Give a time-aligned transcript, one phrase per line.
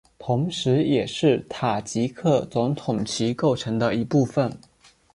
[0.17, 4.51] 同时也是塔吉克总统旗构成的一部分